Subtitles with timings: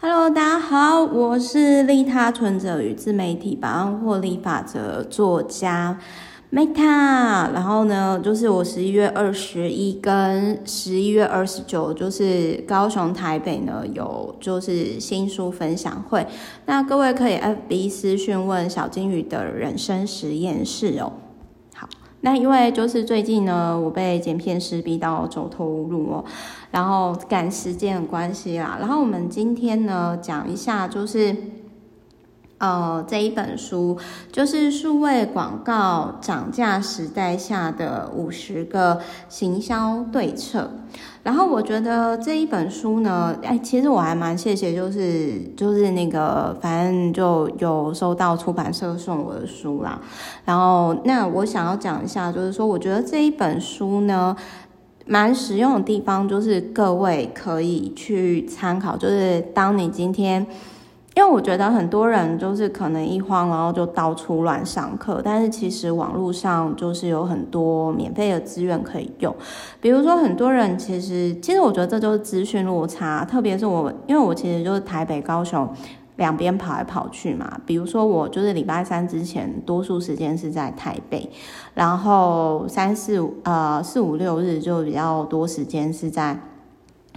[0.00, 5.98] Hello，大家好，我是利他存者与自媒体百万获利法则作家
[6.52, 7.52] Meta。
[7.52, 16.24] 然后呢，就是我十一月二十一跟十一月二十九，就是高雄、台北呢有就是新书分享会。
[16.66, 21.12] 那各位可以 FB 私讯问小金鱼的人生实验室哦。
[22.20, 26.24] 那因为就是最近呢，我被剪片师逼到走投无路哦，
[26.72, 31.34] 然后赶时间的关系啦，然后我们今天呢讲一下就是，
[32.58, 33.96] 呃，这一本书
[34.32, 40.68] 就是数位广告涨价时代下的五十个行销对策。
[41.22, 50.00] 然后我觉得这一本书呢，哎，其实我还蛮谢谢，就是就是那个，反正就有收到出版社送我的书啦。
[50.44, 54.34] 然后那我想要讲一下，就是说，我觉得这一本书呢，
[55.06, 60.44] 蛮实用的地方，就是各位可以去参考，就是当你今天。
[61.18, 65.20] 因为我觉得很多人就是可能一慌，然后就到处乱上课。
[65.24, 69.34] 但是其实网络上就是有很多免费的资源可以用。
[69.80, 73.24] 比如说很多人其实，其实我觉得这就是资讯落差。
[73.24, 75.68] 特别是我，因为我其实就是台北、高雄
[76.18, 77.60] 两边跑来跑去嘛。
[77.66, 81.28] 比如说我就是礼拜三之前，多数时间是在台北，
[81.74, 86.38] 然后三四呃四五六日就比较多时间是在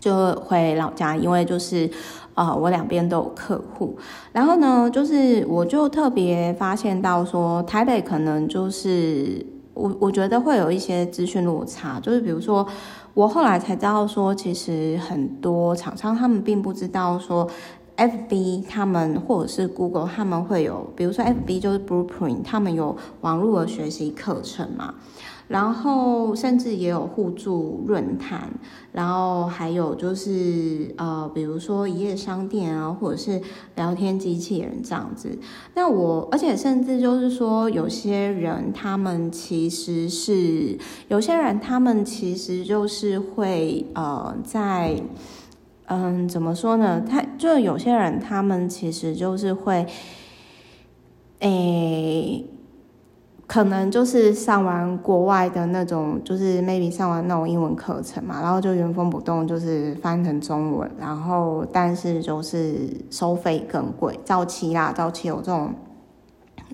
[0.00, 1.90] 就回老家，因为就是。
[2.34, 3.98] 啊、呃，我两边都有客户，
[4.30, 12.64] 然后呢，就是我就特别发现到说，台北可能就是我我觉得会有一些资讯落差，就是比如说，
[13.12, 17.44] 我后来才知道说，其实很多厂商他们并不知道说
[17.98, 24.94] ，FB 他们或者是 Google 他们会有，比如说 FB 就是 Blueprint，他们有网络的学习课程嘛。
[25.48, 28.50] 然后甚至也有互助论坛，
[28.92, 33.40] 然后还有就是呃，比如说一页商店啊，或者是
[33.74, 35.38] 聊天机器人这样子。
[35.74, 40.78] 那我而且甚至就是说，有些人他们其实是
[41.08, 45.02] 有些人他们其实就是会呃，在
[45.88, 47.02] 嗯怎么说呢？
[47.08, 49.86] 他就有些人他们其实就是会
[51.40, 52.44] 诶。
[53.46, 62.76] 可能就是上完国外的那种，就是 maybe 上完那种英文课程嘛，然后就原封不动就是翻成中文，然后但是就是
[63.10, 65.72] 收费更贵，早期啦，早期有这种。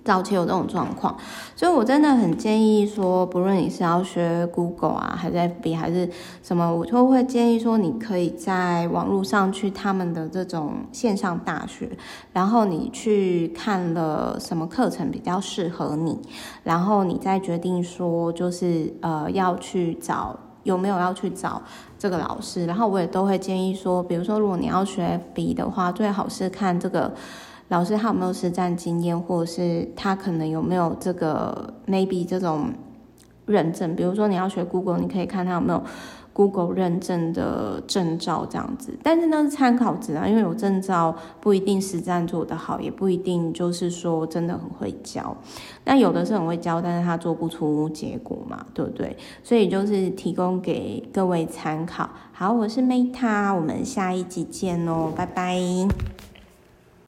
[0.05, 1.17] 早期有这种状况，
[1.57, 6.07] 所以我真的很建议说，不论你是要学 Google 啊，还是 FB，还是
[6.43, 11.89] 什么，我就会建议说，你可以在网络上去他们的这种线上大学，
[12.35, 16.21] 然后你去看了什么课程比较适合你，
[16.63, 21.63] 然后你再决定说，就是呃要去找有没有要去找
[21.99, 27.11] 这个老师，然后我也都会建议说，比如说如果你要学 FB 的话，最好是看这个。
[27.75, 32.71] 老师他有没有实战经验，或者是他可能有没有这个 maybe 这种
[33.47, 33.97] 认证？
[33.97, 35.83] 比如说你要学 Google，你可以看他有没有
[36.33, 38.97] Google 认证的证照这样子。
[39.03, 45.37] 但是那是参考值啊，因为有证照不一定实战做得好，也不一定就是说真的很会教。
[45.85, 49.17] 那有的是很会教，但是他做不出结果嘛，对不对？
[49.43, 52.09] 所以就是提供给各位参考。
[52.33, 55.59] 好，我是 Meta，我们下一集见哦，拜拜。